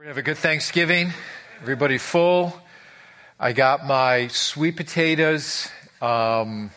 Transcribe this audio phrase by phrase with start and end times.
[0.00, 1.12] We're going to have a good Thanksgiving.
[1.60, 2.58] Everybody full.
[3.38, 5.68] I got my sweet potatoes.
[6.00, 6.70] Um,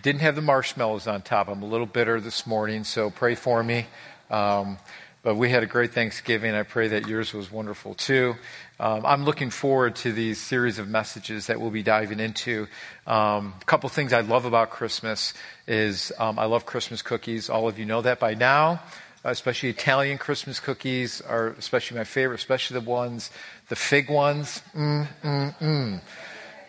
[0.00, 1.48] didn't have the marshmallows on top.
[1.48, 3.86] I'm a little bitter this morning, so pray for me.
[4.30, 4.78] Um,
[5.24, 6.54] but we had a great Thanksgiving.
[6.54, 8.36] I pray that yours was wonderful too.
[8.78, 12.68] Um, I'm looking forward to these series of messages that we'll be diving into.
[13.08, 15.34] Um, a couple things I love about Christmas
[15.66, 17.50] is um, I love Christmas cookies.
[17.50, 18.82] All of you know that by now
[19.24, 23.30] especially Italian Christmas cookies are especially my favorite, especially the ones,
[23.68, 24.62] the fig ones.
[24.74, 26.00] Mm, mm, mm.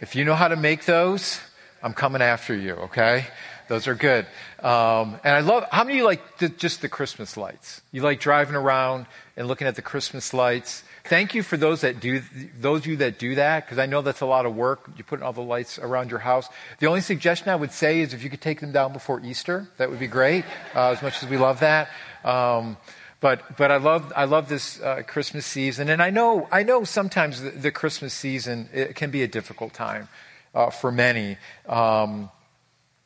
[0.01, 1.39] If you know how to make those,
[1.81, 3.27] I'm coming after you, okay?
[3.69, 4.25] Those are good.
[4.59, 7.81] Um, and I love, how many of you like the, just the Christmas lights?
[7.91, 9.05] You like driving around
[9.37, 10.83] and looking at the Christmas lights?
[11.05, 12.21] Thank you for those that do,
[12.57, 14.89] those of you that do that, because I know that's a lot of work.
[14.95, 16.47] You're putting all the lights around your house.
[16.79, 19.67] The only suggestion I would say is if you could take them down before Easter,
[19.77, 21.89] that would be great, uh, as much as we love that.
[22.23, 22.77] Um,
[23.19, 26.85] but but I love I love this uh, Christmas season, and I know I know
[26.85, 30.07] sometimes the, the Christmas season it can be a difficult time
[30.55, 32.29] uh, for many, um,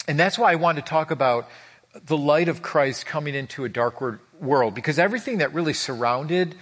[0.08, 1.50] and that's why I want to talk about
[2.06, 4.02] the light of Christ coming into a dark
[4.40, 6.56] world, because everything that really surrounded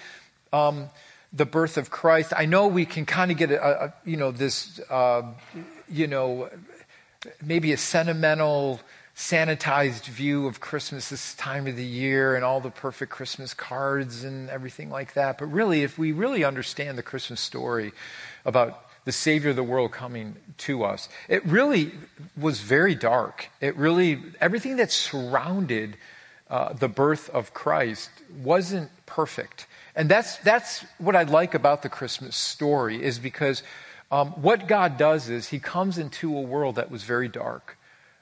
[0.53, 0.89] um,
[1.36, 4.31] the birth of Christ, I know we can kind of get a, a you know
[4.31, 5.23] this uh,
[5.89, 6.50] you know
[7.44, 8.80] maybe a sentimental
[9.16, 14.23] sanitized view of Christmas this time of the year and all the perfect Christmas cards
[14.23, 15.38] and everything like that.
[15.38, 17.94] But really, if we really understand the Christmas story
[18.44, 21.92] about the Savior of the world coming to us, it really
[22.36, 23.49] was very dark.
[23.61, 25.97] It really, everything that surrounded
[26.49, 28.09] uh, the birth of Christ
[28.44, 29.67] wasn't perfect.
[29.95, 33.63] And that's, that's what I like about the Christmas story, is because
[34.11, 37.77] um, what God does is He comes into a world that was very dark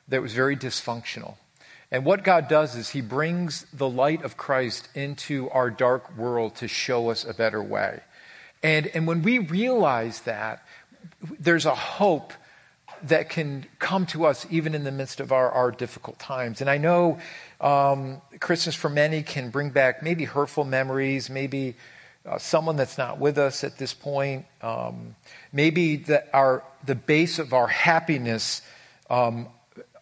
[0.08, 1.36] that was very dysfunctional.
[1.92, 6.56] And what God does is He brings the light of Christ into our dark world
[6.56, 8.02] to show us a better way.
[8.62, 10.66] And, and when we realize that,
[11.40, 12.34] there's a hope
[13.04, 16.62] that can come to us even in the midst of our, our difficult times.
[16.62, 17.20] And I know
[17.64, 21.76] um, Christmas for many can bring back maybe hurtful memories, maybe
[22.26, 25.16] uh, someone that's not with us at this point, um,
[25.52, 28.62] maybe that our, the base of our happiness
[29.10, 29.48] um,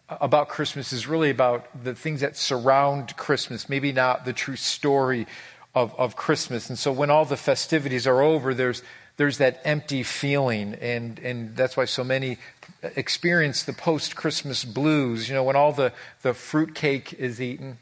[0.08, 5.26] about Christmas is really about the things that surround Christmas, maybe not the true story
[5.74, 6.68] of, of Christmas.
[6.68, 8.82] And so when all the festivities are over, there's,
[9.16, 10.74] there's that empty feeling.
[10.74, 12.38] And, and that's why so many
[12.82, 15.28] experience the post Christmas blues.
[15.28, 15.92] You know, when all the,
[16.22, 17.78] the fruitcake is eaten.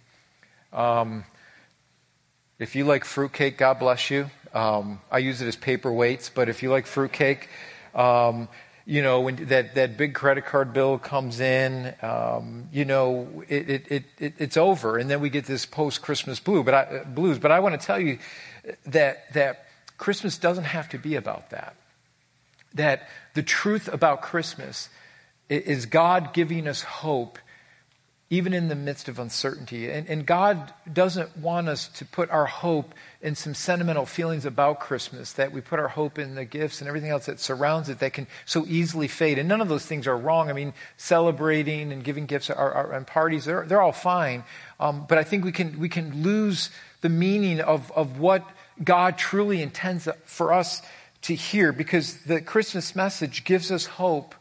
[0.72, 1.24] Um,
[2.58, 4.30] if you like fruitcake, God bless you.
[4.52, 7.48] Um, I use it as paperweights, but if you like fruitcake,
[7.94, 8.48] um,
[8.84, 13.70] you know, when that, that big credit card bill comes in, um, you know, it,
[13.70, 14.98] it, it, it's over.
[14.98, 17.38] And then we get this post Christmas blue, but I, blues.
[17.38, 18.18] But I want to tell you
[18.86, 19.66] that, that
[20.00, 21.76] Christmas doesn't have to be about that.
[22.72, 24.88] That the truth about Christmas
[25.50, 27.38] is God giving us hope
[28.32, 29.90] even in the midst of uncertainty.
[29.90, 34.78] And, and, God doesn't want us to put our hope in some sentimental feelings about
[34.78, 37.98] Christmas, that we put our hope in the gifts and everything else that surrounds it
[37.98, 39.36] that can so easily fade.
[39.36, 40.48] And none of those things are wrong.
[40.48, 44.44] I mean, celebrating and giving gifts are, are, and parties, they're, they're all fine.
[44.78, 48.48] Um, but I think we can, we can lose the meaning of, of what
[48.82, 50.82] God truly intends for us
[51.22, 54.34] to hear because the Christmas message gives us hope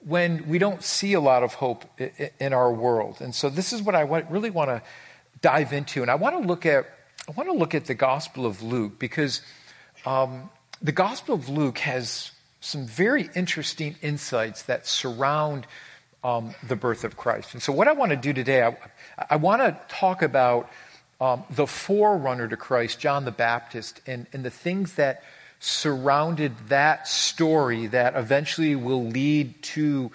[0.00, 1.84] when we don't see a lot of hope
[2.38, 3.16] in our world.
[3.20, 4.82] And so this is what I really want to
[5.40, 6.02] dive into.
[6.02, 6.86] And I want to look at,
[7.28, 9.42] I want to look at the Gospel of Luke because
[10.06, 10.50] um,
[10.80, 15.66] the Gospel of Luke has some very interesting insights that surround
[16.22, 17.54] um, the birth of Christ.
[17.54, 18.76] And so what I want to do today, I,
[19.30, 20.70] I want to talk about
[21.20, 25.22] um, the forerunner to Christ, John the Baptist, and, and the things that
[25.60, 30.12] surrounded that story that eventually will lead to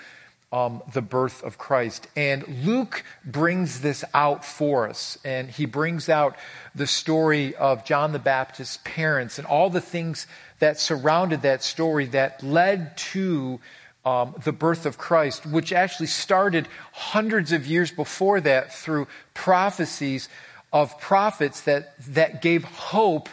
[0.53, 2.07] um, the birth of Christ.
[2.15, 5.17] And Luke brings this out for us.
[5.25, 6.35] And he brings out
[6.75, 10.27] the story of John the Baptist's parents and all the things
[10.59, 13.59] that surrounded that story that led to
[14.05, 20.29] um, the birth of Christ, which actually started hundreds of years before that through prophecies
[20.73, 23.29] of prophets that, that gave hope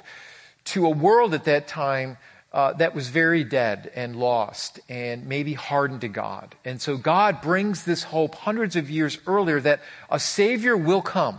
[0.66, 2.18] to a world at that time
[2.52, 6.54] uh, that was very dead and lost and maybe hardened to God.
[6.64, 11.38] And so God brings this hope hundreds of years earlier that a Savior will come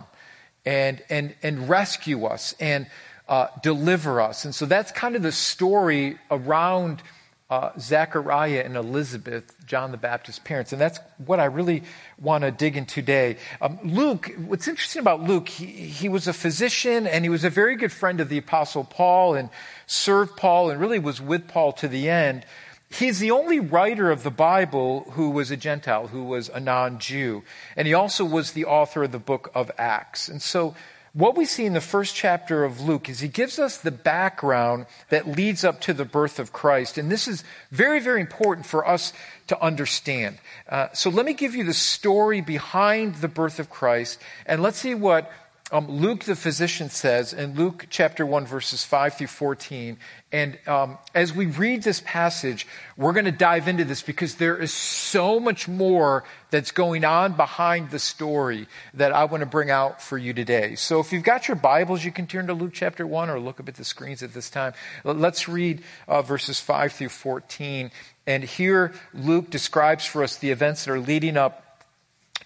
[0.65, 2.87] and, and, and rescue us and
[3.27, 4.45] uh, deliver us.
[4.45, 7.03] And so that's kind of the story around
[7.51, 10.71] uh, Zechariah and Elizabeth, John the Baptist's parents.
[10.71, 11.83] And that's what I really
[12.17, 13.35] want to dig in today.
[13.59, 17.49] Um, Luke, what's interesting about Luke, he, he was a physician and he was a
[17.49, 19.49] very good friend of the Apostle Paul and
[19.85, 22.45] served Paul and really was with Paul to the end.
[22.89, 26.99] He's the only writer of the Bible who was a Gentile, who was a non
[26.99, 27.43] Jew.
[27.75, 30.29] And he also was the author of the book of Acts.
[30.29, 30.73] And so
[31.13, 34.85] what we see in the first chapter of Luke is he gives us the background
[35.09, 36.97] that leads up to the birth of Christ.
[36.97, 39.11] And this is very, very important for us
[39.47, 40.37] to understand.
[40.69, 44.77] Uh, so let me give you the story behind the birth of Christ, and let's
[44.77, 45.29] see what
[45.71, 49.97] um, Luke the physician says in Luke chapter 1, verses 5 through 14.
[50.33, 54.57] And um, as we read this passage, we're going to dive into this because there
[54.57, 59.71] is so much more that's going on behind the story that I want to bring
[59.71, 60.75] out for you today.
[60.75, 63.59] So if you've got your Bibles, you can turn to Luke chapter 1 or look
[63.61, 64.73] up at the screens at this time.
[65.05, 67.91] Let's read uh, verses 5 through 14.
[68.27, 71.70] And here Luke describes for us the events that are leading up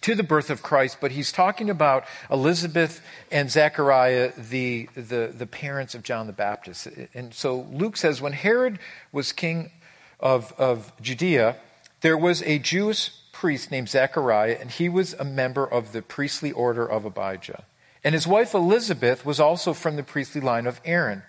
[0.06, 5.48] to the birth of Christ, but he's talking about Elizabeth and Zechariah, the, the, the
[5.48, 6.88] parents of John the Baptist.
[7.16, 8.78] And so Luke says, when Herod
[9.12, 9.72] was king
[10.20, 11.56] of, of Judea,
[12.02, 16.52] there was a Jewish priest named Zechariah, and he was a member of the priestly
[16.52, 17.64] order of Abijah.
[18.04, 21.24] And his wife Elizabeth was also from the priestly line of Aaron.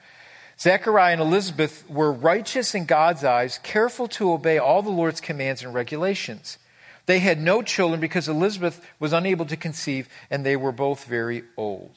[0.61, 5.63] Zechariah and Elizabeth were righteous in God's eyes, careful to obey all the Lord's commands
[5.63, 6.59] and regulations.
[7.07, 11.45] They had no children because Elizabeth was unable to conceive, and they were both very
[11.57, 11.95] old.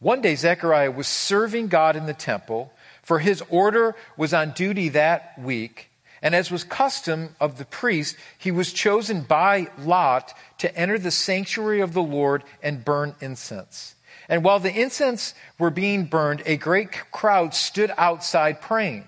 [0.00, 2.72] One day, Zechariah was serving God in the temple,
[3.02, 5.90] for his order was on duty that week.
[6.20, 11.10] And as was custom of the priest, he was chosen by Lot to enter the
[11.10, 13.94] sanctuary of the Lord and burn incense.
[14.28, 19.04] And while the incense were being burned, a great crowd stood outside praying.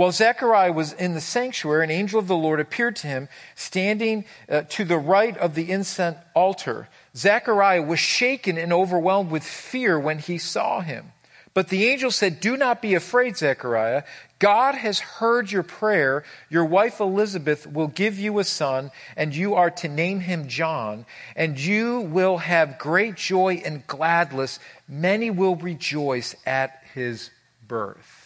[0.00, 4.24] While Zechariah was in the sanctuary, an angel of the Lord appeared to him, standing
[4.48, 6.88] uh, to the right of the incense altar.
[7.14, 11.12] Zechariah was shaken and overwhelmed with fear when he saw him.
[11.52, 14.04] But the angel said, Do not be afraid, Zechariah.
[14.38, 16.24] God has heard your prayer.
[16.48, 21.04] Your wife Elizabeth will give you a son, and you are to name him John.
[21.36, 24.60] And you will have great joy and gladness.
[24.88, 27.28] Many will rejoice at his
[27.68, 28.19] birth.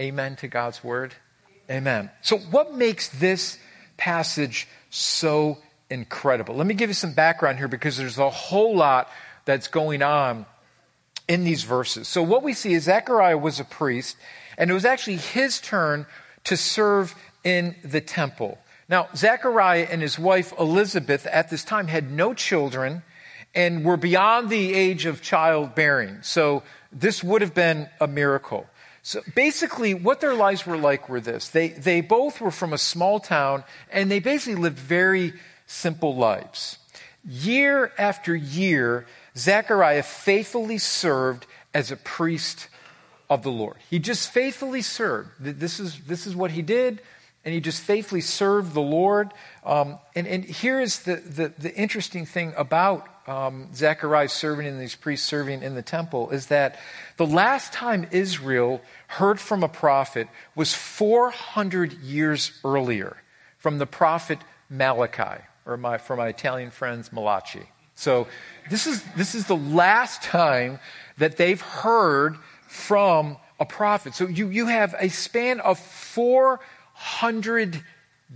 [0.00, 1.14] Amen to God's word?
[1.68, 2.10] Amen.
[2.22, 3.58] So, what makes this
[3.96, 5.58] passage so
[5.90, 6.54] incredible?
[6.54, 9.10] Let me give you some background here because there's a whole lot
[9.44, 10.46] that's going on
[11.26, 12.06] in these verses.
[12.06, 14.16] So, what we see is Zechariah was a priest,
[14.56, 16.06] and it was actually his turn
[16.44, 18.58] to serve in the temple.
[18.88, 23.02] Now, Zechariah and his wife Elizabeth at this time had no children
[23.54, 26.18] and were beyond the age of childbearing.
[26.22, 26.62] So,
[26.92, 28.66] this would have been a miracle.
[29.08, 31.48] So basically, what their lives were like were this.
[31.48, 35.32] They, they both were from a small town, and they basically lived very
[35.66, 36.76] simple lives.
[37.26, 42.68] Year after year, Zechariah faithfully served as a priest
[43.30, 43.76] of the Lord.
[43.88, 45.30] He just faithfully served.
[45.40, 47.00] This is, this is what he did,
[47.46, 49.32] and he just faithfully served the Lord.
[49.64, 54.80] Um, and, and here is the, the, the interesting thing about um, Zechariah serving and
[54.80, 56.78] these priests serving in the temple is that
[57.18, 63.16] the last time Israel heard from a prophet was 400 years earlier
[63.58, 64.38] from the prophet
[64.70, 67.68] Malachi, or my, for my Italian friends, Malachi.
[67.94, 68.28] So
[68.70, 70.78] this is, this is the last time
[71.18, 72.36] that they've heard
[72.66, 74.14] from a prophet.
[74.14, 77.82] So you, you have a span of 400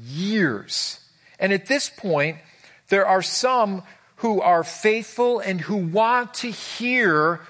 [0.05, 1.01] years.
[1.39, 2.39] And at this point,
[2.89, 3.83] there are some
[4.23, 7.41] who are faithful and who want to hear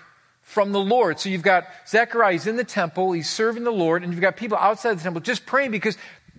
[0.41, 1.21] from the Lord.
[1.21, 4.39] So you've got Zechariah, he's in the temple, he's serving the Lord, and you've got
[4.39, 5.99] people outside the temple just praying because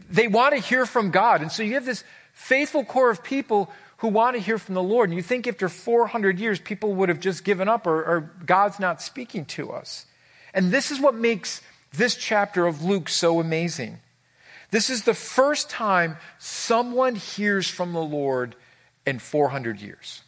[0.09, 1.43] they want to hear from God.
[1.43, 4.81] And so you have this faithful core of people who want to hear from the
[4.81, 5.09] Lord.
[5.09, 8.79] And you think after 400 years, people would have just given up or, or God's
[8.79, 10.07] not speaking to us.
[10.51, 11.61] And this is what makes
[11.91, 13.99] this chapter of Luke so amazing.
[14.71, 18.55] This is the first time someone hears from the Lord
[19.05, 20.22] in 400 years.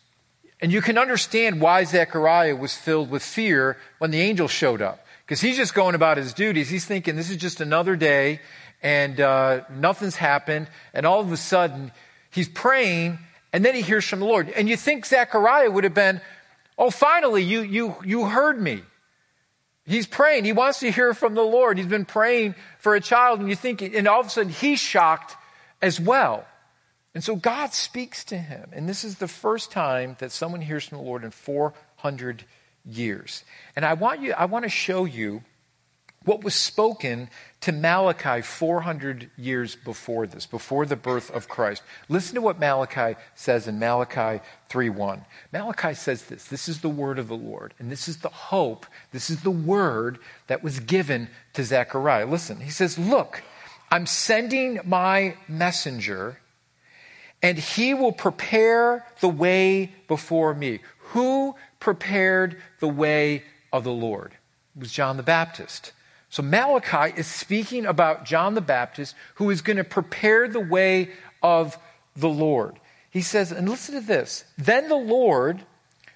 [0.65, 5.05] And you can understand why Zechariah was filled with fear when the angel showed up.
[5.23, 6.69] Because he's just going about his duties.
[6.69, 8.39] He's thinking this is just another day
[8.81, 10.67] and uh, nothing's happened.
[10.91, 11.91] And all of a sudden,
[12.31, 13.19] he's praying
[13.53, 14.49] and then he hears from the Lord.
[14.49, 16.19] And you think Zechariah would have been,
[16.79, 18.81] oh, finally, you, you, you heard me.
[19.85, 20.45] He's praying.
[20.45, 21.77] He wants to hear from the Lord.
[21.77, 24.79] He's been praying for a child, and you think, and all of a sudden he's
[24.79, 25.35] shocked
[25.79, 26.43] as well.
[27.15, 28.69] And so God speaks to him.
[28.73, 32.43] And this is the first time that someone hears from the Lord in 400
[32.85, 33.43] years.
[33.75, 35.41] And I want you, I want to show you
[36.25, 37.29] what was spoken
[37.61, 41.83] to Malachi 400 years before this, before the birth of Christ.
[42.09, 45.23] Listen to what Malachi says in Malachi 3:1.
[45.53, 48.87] Malachi says this, this is the word of the Lord, and this is the hope,
[49.11, 50.17] this is the word
[50.47, 52.25] that was given to Zechariah.
[52.25, 53.43] Listen, he says, "Look,
[53.91, 56.39] I'm sending my messenger,
[57.41, 64.33] and he will prepare the way before me." Who prepared the way of the Lord?
[64.75, 65.93] It was John the Baptist.
[66.29, 71.11] So Malachi is speaking about John the Baptist who is going to prepare the way
[71.41, 71.77] of
[72.15, 72.79] the Lord.
[73.09, 75.63] He says, and listen to this then the Lord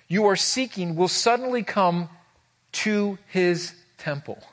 [0.09, 2.09] you are seeking will suddenly come
[2.71, 4.43] to his temple.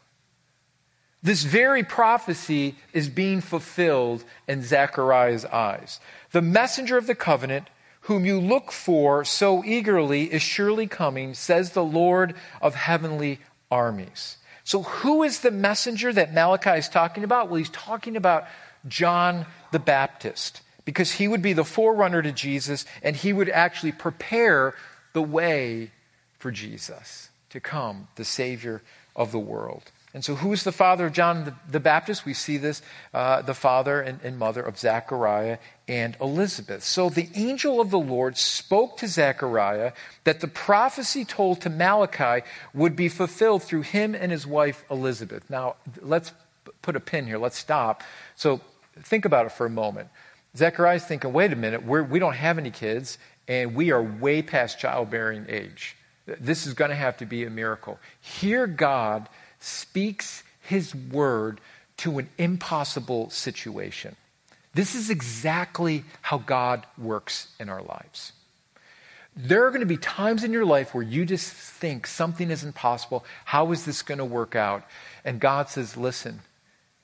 [1.26, 5.99] This very prophecy is being fulfilled in Zechariah's eyes.
[6.30, 7.66] The messenger of the covenant,
[8.02, 13.40] whom you look for so eagerly, is surely coming, says the Lord of heavenly
[13.73, 14.37] armies.
[14.62, 17.49] So, who is the messenger that Malachi is talking about?
[17.49, 18.45] Well, he's talking about
[18.87, 23.90] John the Baptist because he would be the forerunner to Jesus and he would actually
[23.90, 24.76] prepare
[25.12, 25.90] the way
[26.38, 28.80] for Jesus to come, the Savior
[29.16, 29.90] of the world.
[30.17, 32.25] And so, who is the father of John the, the Baptist?
[32.25, 32.81] We see this
[33.13, 35.59] uh, the father and, and, mother of Zechariah
[35.89, 36.83] and Elizabeth.
[36.85, 39.93] So, the angel of the Lord spoke to Zechariah
[40.25, 45.51] that the prophecy told to Malachi would be fulfilled through him and his wife Elizabeth.
[45.51, 46.33] Now, let's
[46.81, 47.37] put a pin here.
[47.37, 48.03] Let's stop.
[48.37, 48.63] So,
[48.99, 50.09] think about it for a moment.
[50.57, 53.19] Zechariah's thinking, wait a minute, we're, we do not have any kids,
[53.49, 55.95] and we are way past childbearing age.
[56.25, 57.99] This is going to have to be a miracle.
[58.23, 59.29] Hear God
[59.67, 61.61] speaks his word
[61.99, 64.17] to an impossible situation.
[64.75, 68.33] This is exactly how God works in our lives.
[69.35, 72.65] There are going to be times in your life where you just think something is
[72.65, 73.25] impossible.
[73.45, 74.85] How is this going to work out?
[75.25, 76.41] And God says, Listen,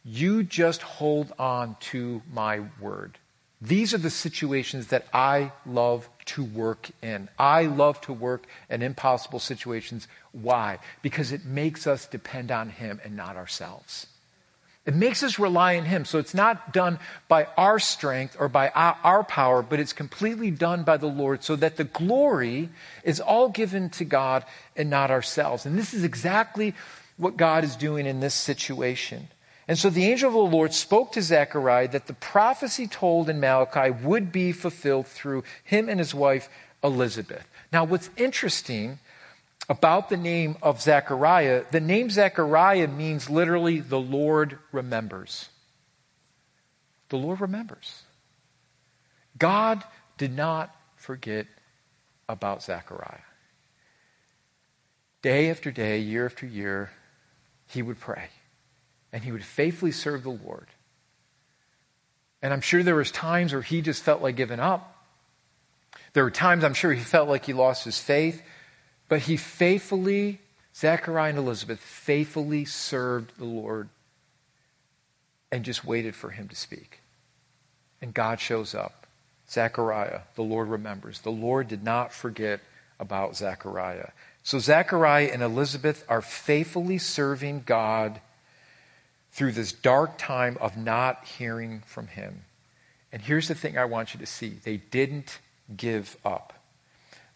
[0.04, 3.19] you just hold on to my word.
[3.61, 7.28] These are the situations that I love to work in.
[7.38, 10.08] I love to work in impossible situations.
[10.32, 10.78] Why?
[11.02, 14.06] Because it makes us depend on Him and not ourselves.
[14.84, 16.04] It makes us rely on Him.
[16.04, 16.98] So it's not done
[17.28, 21.54] by our strength or by our, power, but it's completely done by the Lord so
[21.56, 22.68] that the glory
[23.04, 24.44] is all given to God
[24.76, 25.66] and not ourselves.
[25.66, 26.74] And this is exactly
[27.16, 29.28] what God is doing in this situation.
[29.69, 33.38] And so the angel of the Lord spoke to Zechariah that the prophecy told in
[33.38, 36.49] Malachi would be fulfilled through him and his wife
[36.83, 37.47] Elizabeth.
[37.73, 38.99] Now, what's interesting
[39.69, 45.49] about the name of Zechariah, the name Zechariah means literally the Lord remembers.
[47.11, 48.02] The Lord remembers.
[49.38, 49.85] God
[50.19, 51.47] did not forget
[52.28, 53.21] about Zechariah.
[55.23, 56.90] Day after day, year after year,
[57.69, 58.28] he would pray
[59.12, 60.66] and he would faithfully serve the Lord.
[62.40, 64.97] And I'm sure there was times where he just felt like giving up.
[66.12, 68.42] There were times I'm sure he felt like he lost his faith,
[69.09, 70.40] but he faithfully,
[70.75, 73.88] Zechariah and Elizabeth faithfully served the Lord
[75.50, 77.00] and just waited for him to speak.
[78.00, 79.07] And God shows up.
[79.49, 81.21] Zechariah, the Lord remembers.
[81.21, 82.61] The Lord did not forget
[82.99, 84.11] about Zechariah.
[84.42, 88.21] So Zechariah and Elizabeth are faithfully serving God
[89.32, 92.42] through this dark time of not hearing from him.
[93.10, 95.38] And here's the thing I want you to see they didn't
[95.74, 96.54] give up.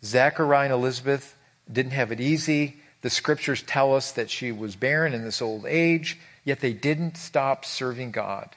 [0.05, 1.37] Zechariah and Elizabeth
[1.71, 2.77] didn't have it easy.
[3.03, 7.17] The scriptures tell us that she was barren in this old age, yet they didn't
[7.17, 8.51] stop serving God.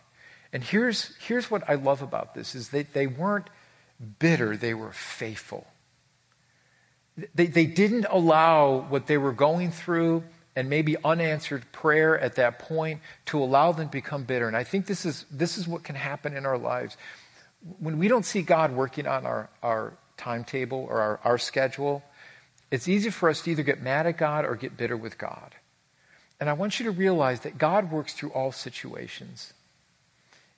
[0.51, 3.49] And here's, here's what I love about this is that they weren't
[4.19, 5.67] bitter, they were faithful.
[7.35, 10.23] They, they didn't allow what they were going through
[10.55, 14.47] and maybe unanswered prayer at that point to allow them to become bitter.
[14.47, 16.97] And I think this is, this is what can happen in our lives.
[17.79, 22.03] When we don't see God working on our, our timetable or our, our schedule,
[22.71, 25.55] it's easy for us to either get mad at God or get bitter with God.
[26.39, 29.53] And I want you to realize that God works through all situations.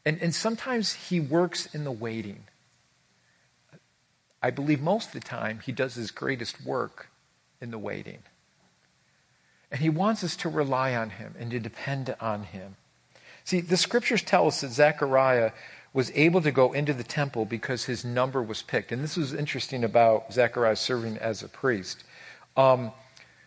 [0.06, 2.44] And, and sometimes He works in the waiting.
[4.44, 7.10] I believe most of the time He does His greatest work
[7.60, 8.20] in the waiting.
[9.72, 12.76] And he wants us to rely on him and to depend on him.
[13.46, 15.52] See, the scriptures tell us that Zechariah
[15.94, 18.92] was able to go into the temple because his number was picked.
[18.92, 22.04] And this was interesting about Zechariah serving as a priest.
[22.56, 22.92] Um,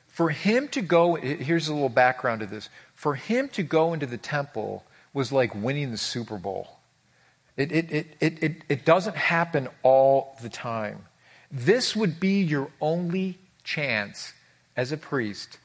[0.09, 2.69] for him to go, here's a little background to this.
[2.95, 6.79] For him to go into the temple was like winning the Super Bowl.
[7.57, 11.05] It, it, it, it, it, it doesn't happen all the time.
[11.51, 14.33] This would be your only chance
[14.77, 15.59] as a priest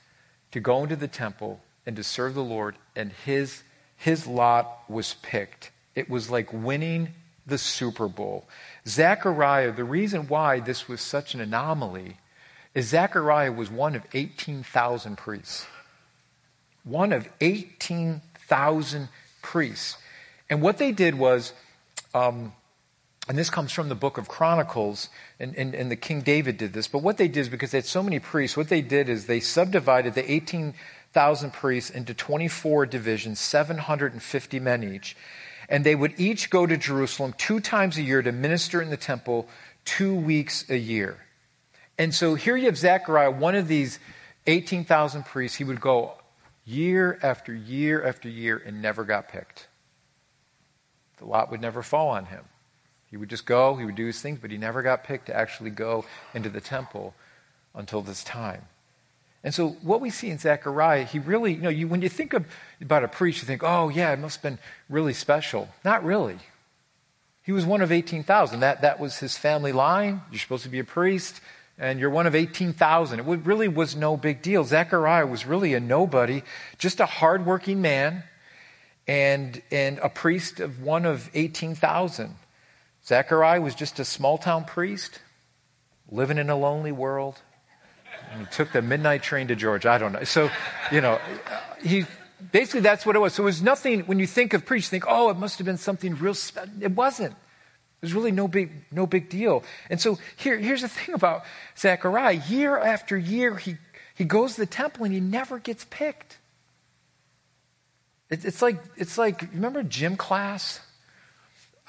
[0.51, 3.63] to go into the temple and to serve the Lord, and his,
[3.95, 5.71] his lot was picked.
[5.95, 7.09] It was like winning
[7.45, 8.47] the Super Bowl.
[8.87, 12.17] Zechariah, the reason why this was such an anomaly
[12.73, 15.65] is Zechariah was one of 18,000 priests.
[16.83, 19.09] One of 18,000
[19.41, 19.97] priests.
[20.49, 21.53] And what they did was,
[22.13, 22.53] um,
[23.29, 25.07] and this comes from the book of Chronicles,
[25.39, 27.77] and, and, and, the King David did this, but what they did is because they
[27.77, 32.87] had so many priests, what they did is they subdivided the 18,000 priests into 24
[32.87, 35.15] divisions, 750 men each.
[35.69, 38.97] And they would each go to Jerusalem two times a year to minister in the
[38.97, 39.47] temple
[39.85, 41.19] two weeks a year.
[41.99, 43.99] And so here you have Zechariah, one of these
[44.47, 45.55] 18,000 priests.
[45.55, 46.13] He would go
[46.65, 49.67] year after year after year and never got picked.
[51.17, 52.45] The lot would never fall on him.
[53.09, 55.35] He would just go, he would do his things, but he never got picked to
[55.35, 57.15] actually go into the temple
[57.73, 58.63] until this time.
[59.43, 62.33] And so, what we see in Zechariah, he really, you know, you, when you think
[62.33, 62.45] of,
[62.81, 65.69] about a priest, you think, oh, yeah, it must have been really special.
[65.85, 66.37] Not really.
[67.43, 68.59] He was one of 18,000.
[68.59, 70.21] That, that was his family line.
[70.29, 71.39] You're supposed to be a priest,
[71.77, 73.19] and you're one of 18,000.
[73.19, 74.65] It really was no big deal.
[74.65, 76.43] Zechariah was really a nobody,
[76.77, 78.23] just a hardworking man,
[79.07, 82.35] and, and a priest of one of 18,000.
[83.09, 85.19] Zechariah was just a small town priest,
[86.09, 87.41] living in a lonely world
[88.31, 89.89] and he took the midnight train to Georgia.
[89.89, 90.23] I don't know.
[90.23, 90.49] So,
[90.91, 91.19] you know,
[91.81, 92.05] he
[92.51, 93.33] basically that's what it was.
[93.33, 94.01] So it was nothing.
[94.01, 96.35] When you think of preach, think, oh, it must have been something real.
[96.81, 97.31] It wasn't.
[97.31, 99.63] It was really no big, no big deal.
[99.89, 101.43] And so here, here's the thing about
[101.77, 102.41] Zechariah.
[102.47, 103.77] Year after year, he,
[104.15, 106.37] he goes to the temple and he never gets picked.
[108.29, 110.81] It, it's like, it's like, remember gym class?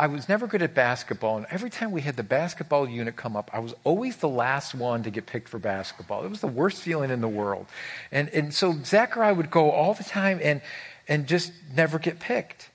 [0.01, 3.37] I was never good at basketball, and every time we had the basketball unit come
[3.37, 6.25] up, I was always the last one to get picked for basketball.
[6.25, 7.67] It was the worst feeling in the world.
[8.11, 10.63] And, and so Zechariah would go all the time and,
[11.07, 12.71] and just never get picked.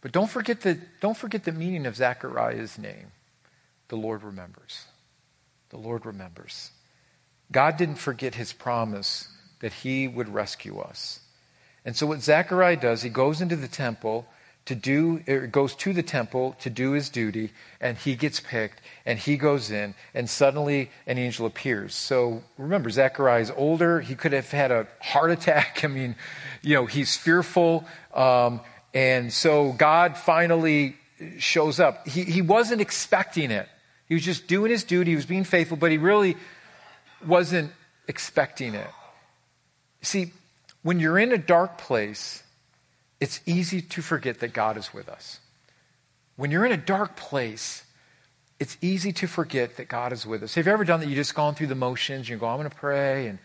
[0.00, 3.08] But don't forget, the, don't forget the meaning of Zechariah's name.
[3.88, 4.86] The Lord remembers.
[5.68, 6.70] The Lord remembers.
[7.50, 9.28] God didn't forget his promise
[9.60, 11.20] that he would rescue us.
[11.84, 14.26] And so what Zechariah does, he goes into the temple
[14.66, 18.80] to do, er, goes to the temple to do his duty, and he gets picked,
[19.04, 21.94] and he goes in, and suddenly an angel appears.
[21.94, 24.00] So remember, Zechariah is older.
[24.00, 25.80] He could have had a heart attack.
[25.84, 26.14] I mean,
[26.62, 27.84] you know, he's fearful.
[28.14, 28.60] Um,
[28.94, 30.96] and so God finally
[31.38, 32.06] shows up.
[32.06, 33.68] He, he wasn't expecting it.
[34.06, 35.12] He was just doing his duty.
[35.12, 36.36] He was being faithful, but he really
[37.26, 37.72] wasn't
[38.08, 38.90] expecting it.
[40.02, 40.32] See,
[40.82, 42.42] when you're in a dark place,
[43.22, 45.38] it's easy to forget that God is with us.
[46.34, 47.84] When you're in a dark place,
[48.58, 50.56] it's easy to forget that God is with us.
[50.56, 51.08] Have you ever done that?
[51.08, 53.38] You just gone through the motions, you go, I'm going to pray, and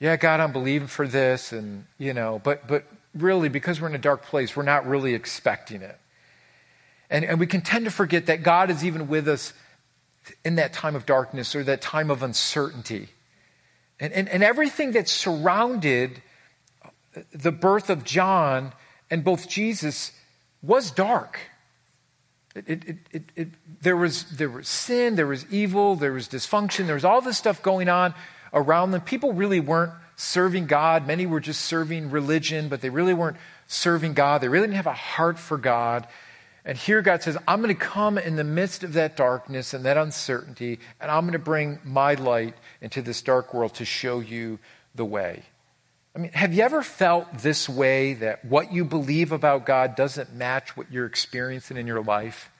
[0.00, 3.94] yeah, God, I'm believing for this, and you know, but but really, because we're in
[3.94, 5.98] a dark place, we're not really expecting it.
[7.08, 9.54] And, and we can tend to forget that God is even with us
[10.44, 13.08] in that time of darkness or that time of uncertainty.
[13.98, 16.20] And, and, and everything that surrounded
[17.32, 18.74] the birth of John
[19.10, 20.12] and both Jesus
[20.62, 21.38] was dark.
[22.54, 23.48] It, it, it,
[23.82, 27.36] there, was, there was sin, there was evil, there was dysfunction, there was all this
[27.36, 28.14] stuff going on
[28.54, 29.02] around them.
[29.02, 31.06] People really weren't serving God.
[31.06, 34.40] Many were just serving religion, but they really weren't serving God.
[34.40, 36.08] They really didn't have a heart for God.
[36.64, 39.84] And here God says, I'm going to come in the midst of that darkness and
[39.84, 44.20] that uncertainty, and I'm going to bring my light into this dark world to show
[44.20, 44.58] you
[44.94, 45.44] the way.
[46.16, 50.32] I mean, have you ever felt this way that what you believe about God doesn't
[50.34, 52.50] match what you're experiencing in your life?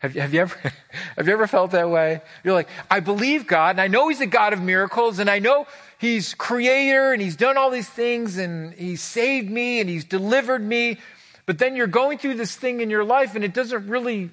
[0.00, 0.58] Have you, have you ever
[1.16, 2.20] have you ever felt that way?
[2.44, 5.38] You're like, I believe God, and I know He's a God of miracles, and I
[5.38, 10.04] know He's creator, and He's done all these things, and He's saved me, and He's
[10.04, 10.98] delivered me.
[11.46, 14.28] But then you're going through this thing in your life, and it doesn't really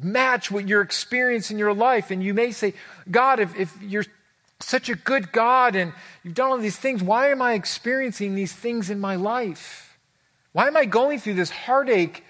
[0.00, 2.12] match what you're experiencing in your life.
[2.12, 2.74] And you may say,
[3.10, 4.06] God, if, if you're
[4.62, 7.02] such a good God and you've done all these things.
[7.02, 9.98] Why am I experiencing these things in my life?
[10.52, 12.24] Why am I going through this heartache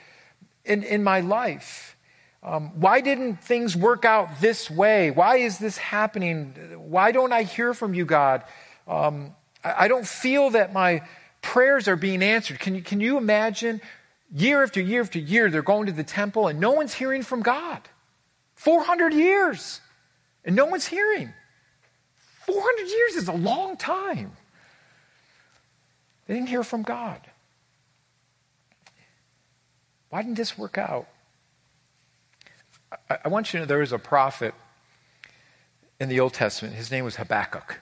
[0.65, 1.97] in, in my life?
[2.43, 5.11] Um, why didn't things work out this way?
[5.11, 6.55] Why is this happening?
[6.77, 8.43] Why don't I hear from you, God?
[8.89, 11.03] Um, I, I don't feel that my
[11.41, 12.59] prayers are being answered.
[12.59, 13.81] Can you, can you imagine
[14.35, 17.43] year after year after year they're going to the temple and no one's hearing from
[17.43, 17.81] God?
[18.57, 19.81] 400 years
[20.45, 21.33] and no one's hearing.
[22.53, 24.33] 400 years is a long time.
[26.27, 27.21] They didn't hear from God.
[30.11, 31.09] Why didn't this work out?
[33.09, 34.55] I, I want you to know there was a prophet
[35.99, 36.75] in the Old Testament.
[36.75, 37.81] His name was Habakkuk.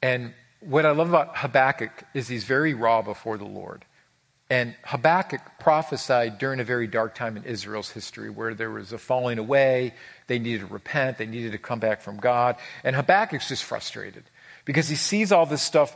[0.00, 3.84] And what I love about Habakkuk is he's very raw before the Lord.
[4.50, 8.98] And Habakkuk prophesied during a very dark time in Israel's history where there was a
[8.98, 9.92] falling away.
[10.26, 11.18] They needed to repent.
[11.18, 12.56] They needed to come back from God.
[12.82, 14.24] And Habakkuk's just frustrated
[14.64, 15.94] because he sees all this stuff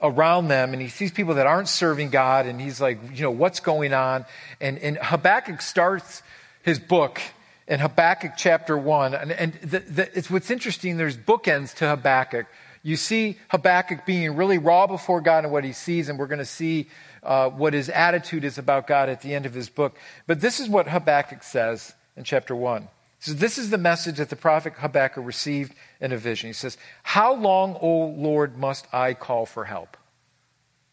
[0.00, 3.30] around them and he sees people that aren't serving God and he's like, you know,
[3.32, 4.26] what's going on?
[4.60, 6.22] And, and Habakkuk starts
[6.62, 7.20] his book
[7.66, 9.14] in Habakkuk chapter 1.
[9.14, 12.46] And, and the, the, it's what's interesting, there's bookends to Habakkuk.
[12.82, 16.38] You see Habakkuk being really raw before God and what he sees, and we're going
[16.38, 16.88] to see
[17.22, 19.96] uh, what his attitude is about God at the end of his book.
[20.26, 22.82] But this is what Habakkuk says in chapter 1.
[22.82, 26.48] He says, This is the message that the prophet Habakkuk received in a vision.
[26.48, 29.96] He says, How long, O Lord, must I call for help?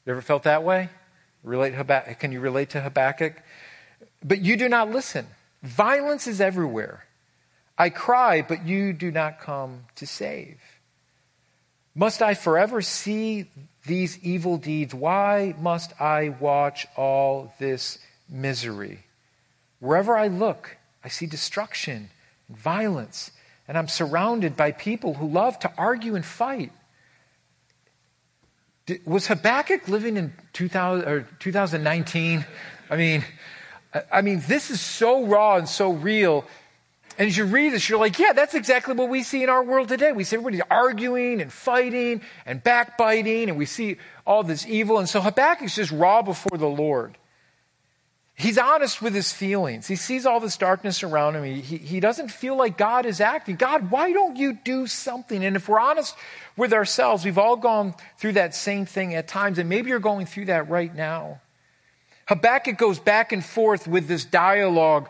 [0.05, 0.89] You ever felt that way?
[1.43, 3.33] Relate Habakkuk, can you relate to Habakkuk?
[4.23, 5.27] But you do not listen.
[5.61, 7.05] Violence is everywhere.
[7.77, 10.59] I cry, but you do not come to save.
[11.93, 13.45] Must I forever see
[13.85, 14.93] these evil deeds?
[14.93, 19.05] Why must I watch all this misery?
[19.79, 22.09] Wherever I look, I see destruction
[22.47, 23.31] and violence,
[23.67, 26.71] and I'm surrounded by people who love to argue and fight.
[29.05, 32.45] Was Habakkuk living in 2000, or 2019?
[32.89, 33.25] I mean,
[34.11, 36.45] I mean, this is so raw and so real
[37.17, 39.63] and as you read this, you're like, yeah, that's exactly what we see in our
[39.63, 40.11] world today.
[40.11, 44.97] We see everybody arguing and fighting and backbiting, and we see all this evil.
[44.97, 47.17] And so Habakkuk's just raw before the Lord.
[48.37, 49.87] He's honest with his feelings.
[49.87, 51.45] He sees all this darkness around him.
[51.45, 53.55] He, he, he, doesn't feel like God is acting.
[53.55, 55.43] God, why don't you do something?
[55.43, 56.17] And if we're honest
[56.57, 60.25] with ourselves, we've all gone through that same thing at times, and maybe you're going
[60.25, 61.39] through that right now.
[62.27, 65.09] Habakkuk goes back and forth with this dialogue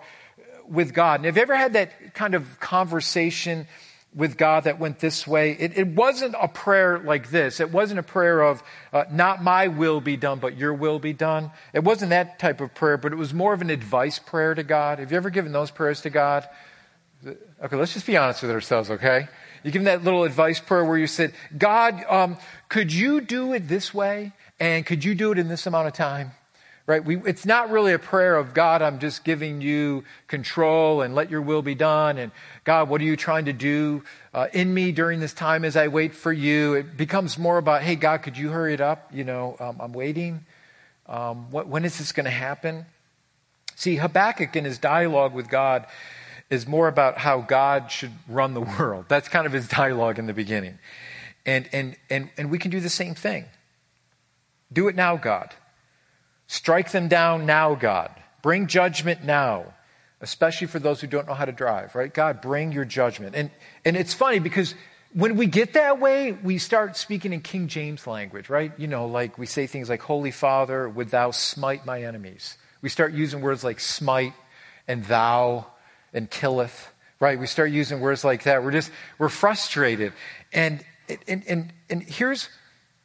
[0.69, 1.15] with God.
[1.19, 3.67] And have you ever had that kind of conversation
[4.13, 5.51] with God that went this way?
[5.51, 7.59] It, it wasn't a prayer like this.
[7.59, 11.13] It wasn't a prayer of, uh, not my will be done, but your will be
[11.13, 11.51] done.
[11.73, 14.63] It wasn't that type of prayer, but it was more of an advice prayer to
[14.63, 14.99] God.
[14.99, 16.47] Have you ever given those prayers to God?
[17.25, 19.27] Okay, let's just be honest with ourselves, okay?
[19.63, 22.37] You give them that little advice prayer where you said, God, um,
[22.69, 24.31] could you do it this way?
[24.59, 26.31] And could you do it in this amount of time?
[26.87, 27.03] Right?
[27.03, 31.31] We, it's not really a prayer of God, I'm just giving you control and let
[31.31, 32.17] your will be done.
[32.17, 32.31] And
[32.63, 35.87] God, what are you trying to do uh, in me during this time as I
[35.87, 36.75] wait for you?
[36.75, 39.09] It becomes more about, hey, God, could you hurry it up?
[39.13, 40.45] You know, um, I'm waiting.
[41.07, 42.85] Um, what, when is this going to happen?
[43.75, 45.87] See, Habakkuk in his dialogue with God
[46.49, 49.05] is more about how God should run the world.
[49.07, 50.77] That's kind of his dialogue in the beginning.
[51.47, 53.45] And, and, and, and we can do the same thing.
[54.71, 55.53] Do it now, God.
[56.47, 58.11] Strike them down now, God.
[58.41, 59.73] Bring judgment now,
[60.21, 62.13] especially for those who don't know how to drive, right?
[62.13, 63.35] God, bring your judgment.
[63.35, 63.49] And,
[63.83, 64.75] and it's funny because
[65.13, 68.71] when we get that way, we start speaking in King James language, right?
[68.77, 72.57] You know, like we say things like, Holy Father, would thou smite my enemies?
[72.81, 74.33] We start using words like smite
[74.87, 75.67] and thou
[76.13, 77.39] and killeth, right?
[77.39, 78.63] We start using words like that.
[78.63, 80.13] We're just, we're frustrated.
[80.53, 80.83] And,
[81.27, 82.49] and, and, and here's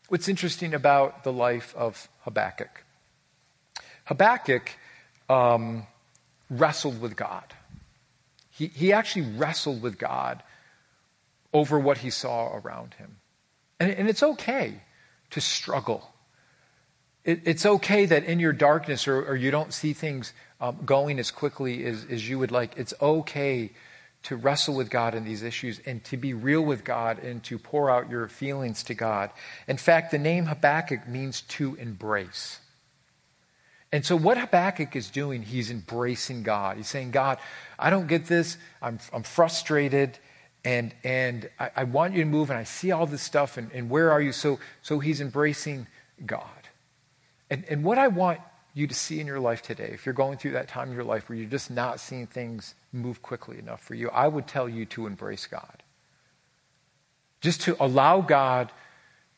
[0.09, 2.85] what's interesting about the life of Habakkuk.
[4.11, 4.73] Habakkuk
[5.29, 5.87] um,
[6.51, 7.44] wrestled with God.
[8.51, 10.42] He, he actually wrestled with God
[11.53, 13.18] over what he saw around him.
[13.79, 14.83] And, and it's okay
[15.31, 16.12] to struggle.
[17.25, 21.20] It, it's okay that in your darkness or, or you don't see things um, going
[21.20, 22.77] as quickly as, as you would like.
[22.77, 23.70] It's okay
[24.25, 27.61] to wrestle with God in these issues and to be real with God and to
[27.61, 29.31] pour out your feelings to God.
[29.68, 32.59] In fact, the name Habakkuk means to embrace.
[33.92, 36.76] And so, what Habakkuk is doing, he's embracing God.
[36.76, 37.38] He's saying, God,
[37.79, 38.57] I don't get this.
[38.81, 40.18] I'm, I'm frustrated,
[40.64, 43.70] and, and I, I, want you to move, and I see all this stuff, and,
[43.72, 44.31] and where are you?
[44.31, 45.88] So, so, he's embracing
[46.24, 46.44] God.
[47.50, 48.38] And, and what I want
[48.74, 51.03] you to see in your life today, if you're going through that time in your
[51.03, 54.68] life where you're just not seeing things move quickly enough for you, I would tell
[54.68, 55.83] you to embrace God.
[57.40, 58.70] Just to allow God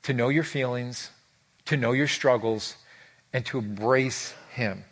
[0.03, 1.11] to know your feelings,
[1.65, 2.77] to know your struggles,
[3.33, 4.85] and to embrace him.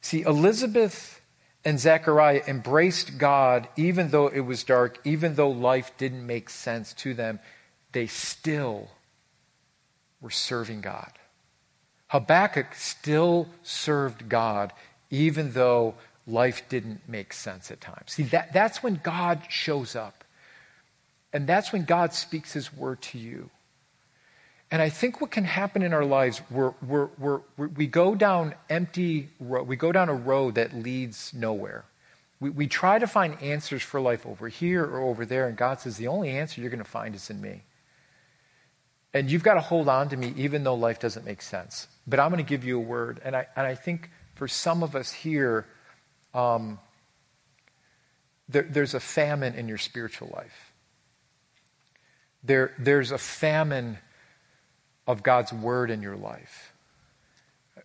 [0.00, 1.20] See, Elizabeth
[1.64, 6.94] and Zechariah embraced God even though it was dark, even though life didn't make sense
[6.94, 7.40] to them.
[7.92, 8.88] They still
[10.20, 11.12] were serving God.
[12.08, 14.72] Habakkuk still served God
[15.10, 15.94] even though
[16.26, 18.12] life didn't make sense at times.
[18.12, 20.24] See, that, that's when God shows up.
[21.32, 23.50] And that's when God speaks his word to you.
[24.70, 28.54] And I think what can happen in our lives, we're, we're, we're, we go down
[28.68, 31.84] empty, we go down a road that leads nowhere.
[32.38, 35.80] We, we try to find answers for life over here or over there, and God
[35.80, 37.62] says, the only answer you're going to find is in me.
[39.14, 41.88] And you've got to hold on to me even though life doesn't make sense.
[42.06, 43.20] But I'm going to give you a word.
[43.24, 45.66] And I, and I think for some of us here,
[46.34, 46.78] um,
[48.50, 50.72] there, there's a famine in your spiritual life.
[52.44, 53.98] There, there's a famine
[55.08, 56.72] of God's word in your life.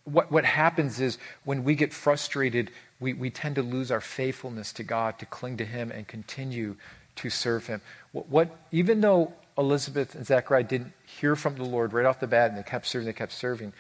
[0.04, 4.74] What, what happens is when we get frustrated, we, we tend to lose our faithfulness
[4.74, 6.76] to God, to cling to Him, and continue
[7.16, 7.82] to serve Him.
[8.12, 12.28] What, what, even though Elizabeth and Zechariah didn't hear from the Lord right off the
[12.28, 13.72] bat and they kept serving, they kept serving,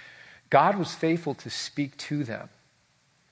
[0.49, 2.47] God was faithful to speak to them.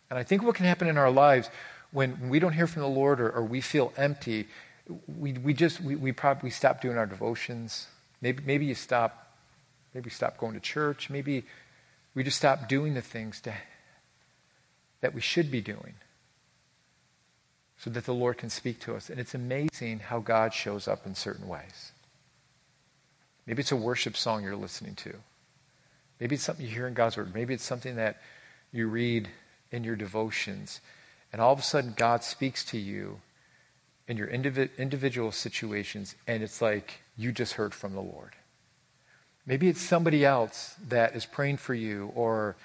[0.10, 1.50] And I think what can happen in our lives
[1.92, 4.48] when we don't hear from the Lord or, or we feel empty,
[5.18, 7.88] we, we just, we, we probably stop doing our devotions.
[8.22, 9.31] Maybe, maybe you stop,
[9.94, 11.10] maybe stop going to church.
[11.10, 11.44] Maybe
[12.14, 13.54] we just stop doing the things to,
[15.02, 15.96] that we should be doing
[17.78, 19.10] so that the Lord can speak to us.
[19.10, 21.92] And it's amazing how God shows up in certain ways.
[23.48, 25.16] Maybe it's a worship song you're listening to.
[26.20, 27.34] Maybe it's something you hear in God's Word.
[27.34, 28.22] Maybe it's something that
[28.72, 29.30] you read
[29.72, 30.80] in your devotions.
[31.34, 33.22] And all of a sudden, God speaks to you
[34.08, 38.36] in your individual situations, and it's like you just heard from the Lord.
[39.46, 42.56] Maybe it's somebody else that is praying for you or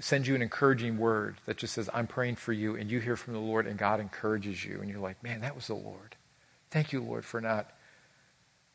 [0.00, 3.16] sends you an encouraging word that just says, I'm praying for you, and you hear
[3.16, 6.16] from the Lord, and God encourages you, and you're like, man, that was the Lord.
[6.70, 7.70] Thank you, Lord, for not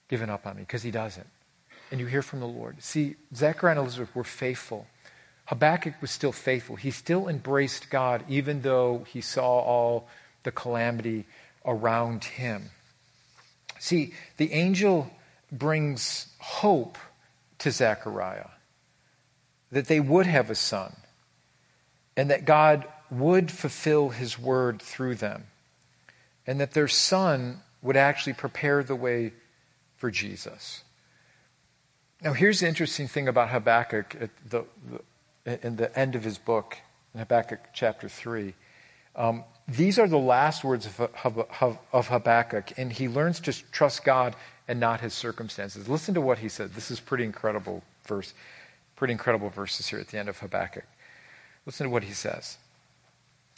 [0.10, 1.28] giving up on me, because He doesn't.
[1.90, 2.84] And you hear from the Lord.
[2.84, 4.86] See, Zechariah and Elizabeth were faithful.
[5.46, 6.76] Habakkuk was still faithful.
[6.76, 10.08] He still embraced God, even though he saw all
[10.44, 11.26] the calamity
[11.66, 12.72] around him.
[13.80, 15.10] See, the angel
[15.52, 16.98] brings hope
[17.60, 18.50] to Zechariah
[19.72, 20.96] that they would have a son
[22.16, 25.46] and that God would fulfill his word through them
[26.46, 29.34] and that their son would actually prepare the way
[29.98, 30.84] for Jesus.
[32.22, 34.66] Now, here's the interesting thing about Habakkuk at the,
[35.46, 36.78] the, in the end of his book,
[37.14, 38.54] in Habakkuk chapter 3.
[39.16, 44.36] Um, these are the last words of, Habakkuk, and he learns to trust God
[44.68, 45.90] and not his circumstances.
[45.90, 46.74] Listen to what he said.
[46.74, 48.34] This is pretty incredible verse,
[48.96, 50.86] pretty incredible verses here at the end of Habakkuk.
[51.66, 52.58] Listen to what he says.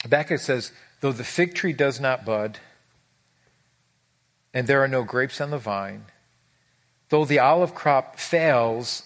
[0.02, 2.58] Habakkuk says, Though the fig tree does not bud,
[4.52, 6.06] and there are no grapes on the vine,
[7.08, 9.04] though the olive crop fails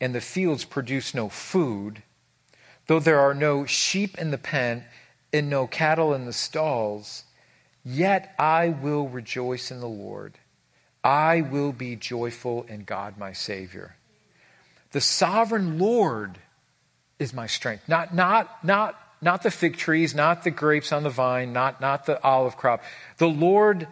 [0.00, 2.02] and the fields produce no food,
[2.86, 4.84] though there are no sheep in the pen
[5.32, 7.24] and no cattle in the stalls,
[7.84, 10.38] yet I will rejoice in the Lord.
[11.04, 13.96] I will be joyful in God my Savior.
[14.92, 16.38] The sovereign Lord
[17.18, 17.88] is my strength.
[17.88, 22.06] Not, not, not, not the fig trees, not the grapes on the vine, not, not
[22.06, 22.82] the olive crop.
[23.18, 23.88] The Lord,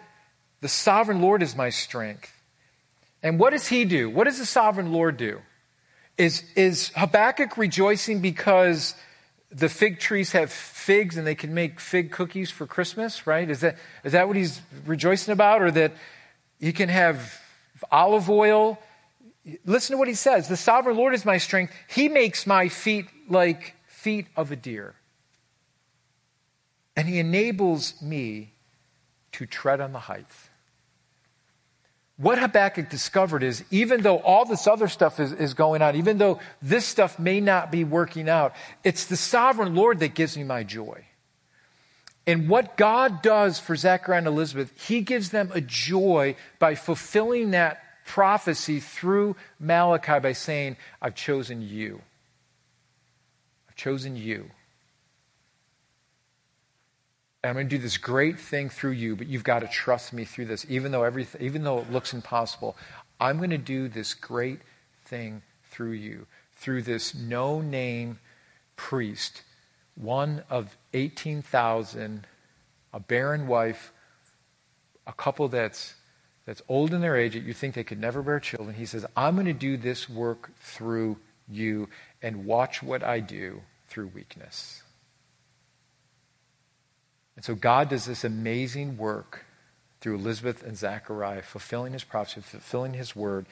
[0.60, 2.32] the sovereign Lord is my strength.
[3.22, 4.08] And what does he do?
[4.08, 5.40] What does the sovereign Lord do?
[6.16, 8.94] Is, is Habakkuk rejoicing because
[9.50, 13.48] the fig trees have figs and they can make fig cookies for Christmas, right?
[13.48, 15.62] Is that, is that what he's rejoicing about?
[15.62, 15.92] Or that
[16.60, 17.40] he can have
[17.90, 18.78] olive oil?
[19.64, 21.72] Listen to what he says The sovereign Lord is my strength.
[21.88, 24.94] He makes my feet like feet of a deer.
[26.96, 28.52] And he enables me
[29.32, 30.48] to tread on the heights.
[32.18, 36.16] What Habakkuk discovered is even though all this other stuff is, is going on, even
[36.16, 40.44] though this stuff may not be working out, it's the sovereign Lord that gives me
[40.44, 41.04] my joy.
[42.26, 47.50] And what God does for Zechariah and Elizabeth, He gives them a joy by fulfilling
[47.50, 52.00] that prophecy through Malachi by saying, I've chosen you.
[53.68, 54.50] I've chosen you.
[57.46, 60.12] And I'm going to do this great thing through you, but you've got to trust
[60.12, 62.76] me through this, even though, everything, even though it looks impossible.
[63.20, 64.58] I'm going to do this great
[65.04, 68.18] thing through you, through this no name
[68.74, 69.42] priest,
[69.94, 72.26] one of 18,000,
[72.92, 73.92] a barren wife,
[75.06, 75.94] a couple that's,
[76.46, 78.74] that's old in their age that you think they could never bear children.
[78.74, 83.62] He says, I'm going to do this work through you and watch what I do
[83.86, 84.82] through weakness.
[87.36, 89.44] And so God does this amazing work
[90.00, 93.46] through Elizabeth and Zechariah, fulfilling his prophecy, fulfilling his word.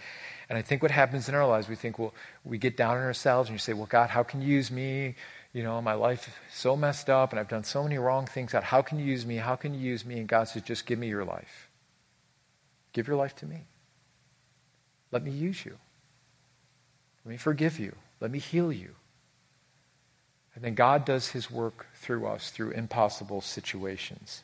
[0.49, 3.03] And I think what happens in our lives, we think, well, we get down on
[3.03, 5.14] ourselves and you say, well, God, how can you use me?
[5.53, 8.53] You know, my life is so messed up and I've done so many wrong things.
[8.53, 9.37] God, how can you use me?
[9.37, 10.18] How can you use me?
[10.18, 11.68] And God says, just give me your life.
[12.92, 13.62] Give your life to me.
[15.11, 15.77] Let me use you.
[17.25, 17.94] Let me forgive you.
[18.20, 18.94] Let me heal you.
[20.54, 24.42] And then God does his work through us through impossible situations.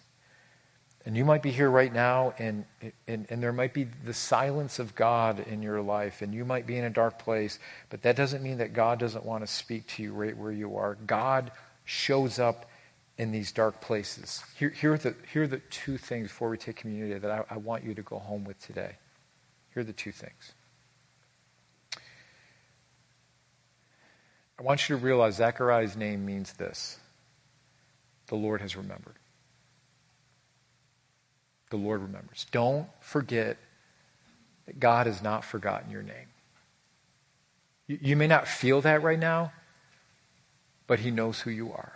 [1.06, 2.66] And you might be here right now, and,
[3.08, 6.66] and, and there might be the silence of God in your life, and you might
[6.66, 9.86] be in a dark place, but that doesn't mean that God doesn't want to speak
[9.88, 10.96] to you right where you are.
[11.06, 11.52] God
[11.86, 12.66] shows up
[13.16, 14.44] in these dark places.
[14.58, 17.44] Here, here, are, the, here are the two things before we take communion that I,
[17.54, 18.96] I want you to go home with today.
[19.72, 20.52] Here are the two things.
[24.60, 26.98] I want you to realize Zechariah's name means this
[28.28, 29.16] the Lord has remembered
[31.70, 32.46] the Lord remembers.
[32.50, 33.56] Don't forget
[34.66, 36.26] that God has not forgotten your name.
[37.86, 39.52] You, you may not feel that right now,
[40.86, 41.92] but He knows who you are.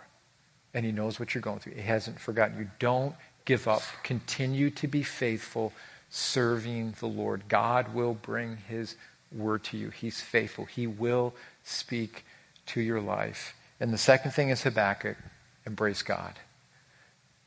[0.73, 1.73] And He knows what you're going through.
[1.73, 2.69] He hasn't forgotten you.
[2.79, 3.83] Don't give up.
[4.03, 5.73] Continue to be faithful,
[6.09, 7.43] serving the Lord.
[7.47, 8.95] God will bring His
[9.31, 9.89] word to you.
[9.89, 10.65] He's faithful.
[10.65, 12.25] He will speak
[12.67, 13.55] to your life.
[13.79, 15.17] And the second thing is Habakkuk
[15.65, 16.33] embrace God.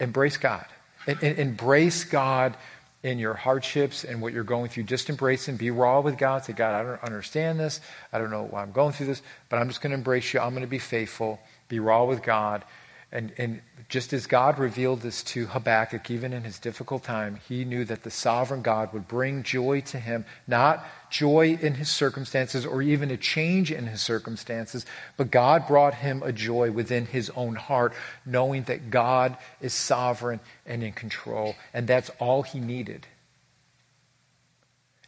[0.01, 0.67] Embrace God.
[1.07, 2.57] And, and embrace God
[3.03, 4.83] in your hardships and what you're going through.
[4.85, 6.45] Just embrace and be raw with God.
[6.45, 7.81] Say, God, I don't understand this.
[8.13, 10.41] I don't know why I'm going through this, but I'm just going to embrace you.
[10.41, 11.41] I'm going to be faithful.
[11.69, 12.65] Be raw with God.
[13.11, 17.65] And, and just as God revealed this to Habakkuk, even in his difficult time, he
[17.65, 22.67] knew that the sovereign God would bring joy to him, not joy in his circumstances
[22.67, 24.85] or even a change in his circumstances,
[25.17, 27.95] but God brought him a joy within his own heart,
[28.27, 31.57] knowing that God is sovereign and in control.
[31.73, 33.07] And that's all he needed.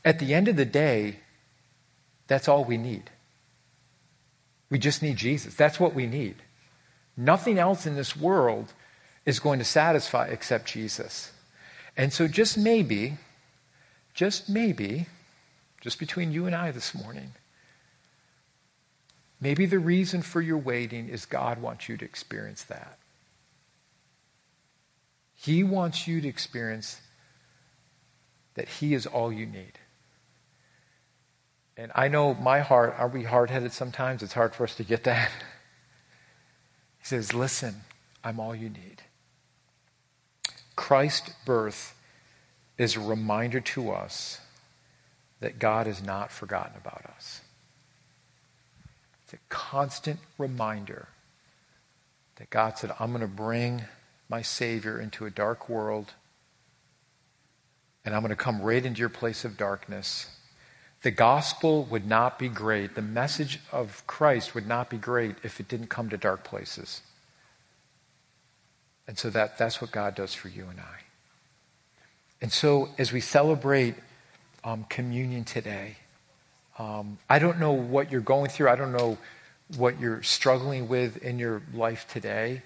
[0.06, 1.20] At the end of the day,
[2.28, 3.10] that's all we need.
[4.70, 5.54] We just need Jesus.
[5.54, 6.36] That's what we need.
[7.20, 8.72] Nothing else in this world
[9.26, 11.32] is going to satisfy except Jesus.
[11.94, 13.18] And so, just maybe,
[14.14, 15.06] just maybe,
[15.82, 17.32] just between you and I this morning,
[19.38, 22.96] maybe the reason for your waiting is God wants you to experience that.
[25.34, 27.02] He wants you to experience
[28.54, 29.72] that He is all you need.
[31.76, 34.22] And I know my heart, are we hard headed sometimes?
[34.22, 35.30] It's hard for us to get that.
[37.00, 37.82] He says, Listen,
[38.22, 39.02] I'm all you need.
[40.76, 41.94] Christ's birth
[42.78, 44.40] is a reminder to us
[45.40, 47.40] that God has not forgotten about us.
[49.24, 51.08] It's a constant reminder
[52.36, 53.82] that God said, I'm going to bring
[54.28, 56.14] my Savior into a dark world,
[58.04, 60.28] and I'm going to come right into your place of darkness.
[61.02, 65.58] The gospel would not be great, the message of Christ would not be great if
[65.58, 67.00] it didn't come to dark places.
[69.08, 71.00] And so that, that's what God does for you and I.
[72.42, 73.94] And so as we celebrate
[74.62, 75.96] um, communion today,
[76.78, 78.68] um, I don't know what you're going through.
[78.68, 79.18] I don't know
[79.76, 82.62] what you're struggling with in your life today.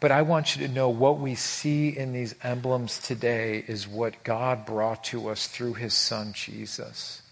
[0.00, 4.22] But I want you to know what we see in these emblems today is what
[4.24, 7.22] God brought to us through his son, Jesus.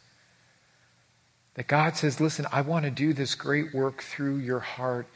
[1.55, 5.07] That God says, listen, I want to do this great work through your heart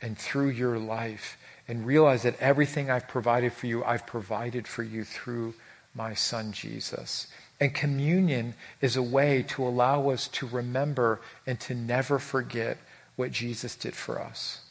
[0.00, 1.36] and through your life.
[1.68, 5.54] And realize that everything I've provided for you, I've provided for you through
[5.94, 7.28] my son, Jesus.
[7.60, 12.78] And communion is a way to allow us to remember and to never forget
[13.14, 14.62] what Jesus did for us.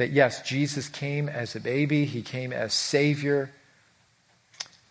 [0.00, 3.50] That yes, Jesus came as a baby, he came as Savior,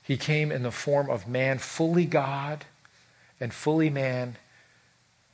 [0.04, 2.66] he came in the form of man, fully God
[3.40, 4.36] and fully man.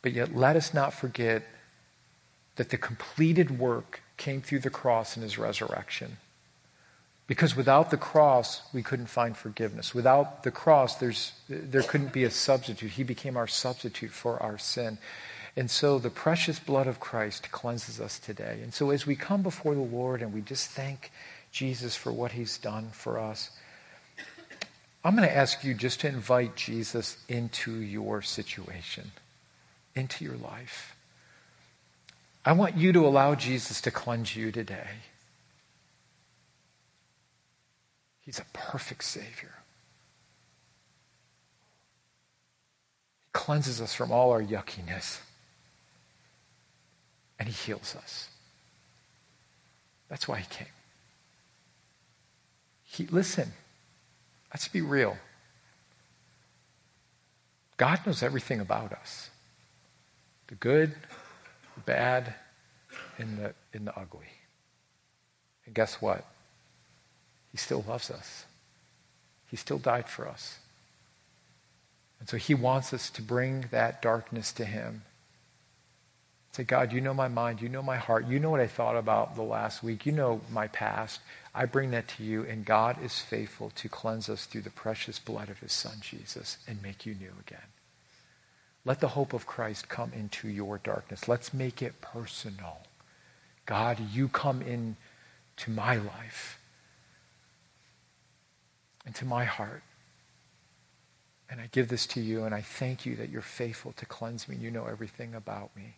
[0.02, 1.44] But yet, let us not forget
[2.56, 6.20] that the completed work came through the cross and his resurrection.
[7.28, 9.94] Because without the cross, we couldn't find forgiveness.
[9.94, 12.92] Without the cross, there's, there couldn't be a substitute.
[12.92, 15.00] He became our substitute for our sin.
[15.58, 18.60] And so the precious blood of Christ cleanses us today.
[18.62, 21.12] And so as we come before the Lord and we just thank
[21.52, 23.52] Jesus for what he's done for us,
[25.04, 29.12] I'm going to ask you just to invite Jesus into your situation,
[29.96, 30.96] into your life.
[32.44, 34.88] I want you to allow Jesus to cleanse you today.
[38.22, 39.54] He's a perfect Savior.
[43.22, 45.20] He cleanses us from all our yuckiness
[47.40, 48.30] and he heals us.
[50.10, 50.68] That's why he came.
[52.84, 53.52] He, listen,
[54.54, 55.18] let's be real.
[57.78, 59.30] God knows everything about us
[60.48, 60.92] the good,
[61.74, 62.36] the bad,
[63.18, 64.28] and the, and the ugly.
[65.66, 66.24] And guess what?
[67.52, 68.46] He still loves us.
[69.50, 70.60] He still died for us.
[72.20, 75.02] And so he wants us to bring that darkness to him
[76.56, 77.62] Say, God, you know my mind.
[77.62, 78.28] You know my heart.
[78.28, 80.06] You know what I thought about the last week.
[80.06, 81.20] You know my past.
[81.54, 85.20] I bring that to you, and God is faithful to cleanse us through the precious
[85.20, 87.68] blood of his Son, Jesus, and make you new again.
[88.86, 91.28] Let the hope of Christ come into your darkness.
[91.28, 92.84] Let's make it personal.
[93.66, 94.96] God, you come in
[95.58, 96.58] to my life
[99.06, 99.84] and to my heart.
[101.50, 104.48] And I give this to you, and I thank you that you're faithful to cleanse
[104.48, 104.56] me.
[104.56, 105.96] You know everything about me.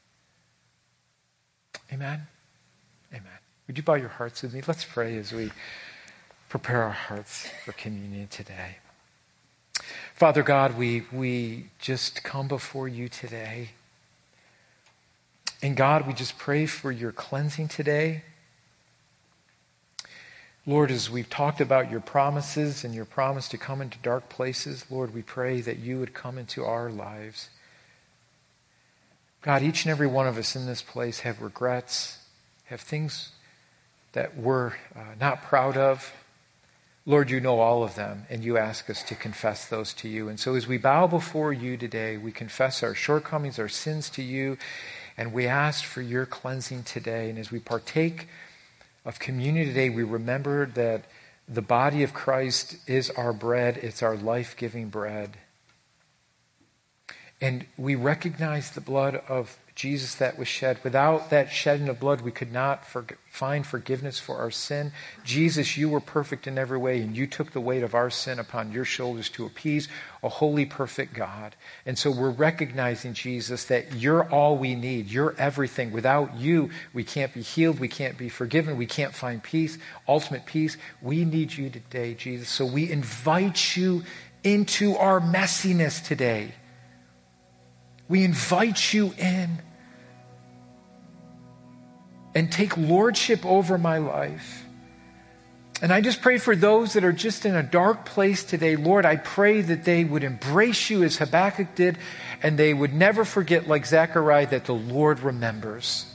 [1.91, 2.27] Amen?
[3.11, 3.39] Amen.
[3.67, 4.61] Would you bow your hearts with me?
[4.67, 5.51] Let's pray as we
[6.49, 8.77] prepare our hearts for communion today.
[10.13, 13.69] Father God, we, we just come before you today.
[15.61, 18.23] And God, we just pray for your cleansing today.
[20.65, 24.85] Lord, as we've talked about your promises and your promise to come into dark places,
[24.89, 27.49] Lord, we pray that you would come into our lives.
[29.41, 32.17] God, each and every one of us in this place have regrets,
[32.65, 33.31] have things
[34.13, 36.11] that we're uh, not proud of.
[37.05, 40.27] Lord, you know all of them, and you ask us to confess those to you.
[40.27, 44.21] And so as we bow before you today, we confess our shortcomings, our sins to
[44.21, 44.57] you,
[45.17, 47.29] and we ask for your cleansing today.
[47.29, 48.27] And as we partake
[49.05, 51.05] of communion today, we remember that
[51.47, 55.37] the body of Christ is our bread, it's our life giving bread.
[57.39, 60.79] And we recognize the blood of Jesus that was shed.
[60.83, 64.91] Without that shedding of blood, we could not for, find forgiveness for our sin.
[65.23, 68.39] Jesus, you were perfect in every way, and you took the weight of our sin
[68.39, 69.87] upon your shoulders to appease
[70.23, 71.55] a holy, perfect God.
[71.85, 75.11] And so we're recognizing, Jesus, that you're all we need.
[75.11, 75.91] You're everything.
[75.91, 77.79] Without you, we can't be healed.
[77.79, 78.77] We can't be forgiven.
[78.77, 79.77] We can't find peace,
[80.07, 80.75] ultimate peace.
[81.03, 82.49] We need you today, Jesus.
[82.49, 84.01] So we invite you
[84.43, 86.55] into our messiness today.
[88.07, 89.61] We invite you in
[92.33, 94.63] and take lordship over my life.
[95.81, 98.75] And I just pray for those that are just in a dark place today.
[98.75, 101.97] Lord, I pray that they would embrace you as Habakkuk did,
[102.41, 106.05] and they would never forget, like Zechariah, that the Lord remembers.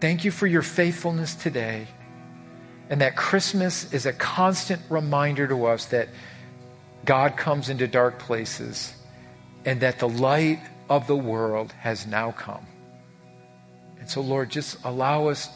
[0.00, 1.86] Thank you for your faithfulness today.
[2.90, 6.08] And that Christmas is a constant reminder to us that
[7.06, 8.92] God comes into dark places
[9.64, 12.66] and that the light of the world has now come.
[13.98, 15.48] And so, Lord, just allow us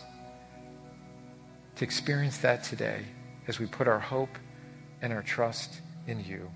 [1.77, 3.05] to experience that today
[3.49, 4.39] as we put our hope
[5.03, 6.51] and our trust in you.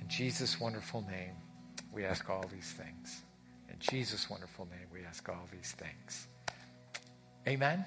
[0.00, 1.34] In Jesus' wonderful name,
[1.92, 3.22] we ask all these things.
[3.68, 6.26] In Jesus' wonderful name, we ask all these things.
[7.46, 7.84] Amen.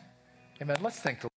[0.62, 0.78] Amen.
[0.82, 1.31] Let's thank the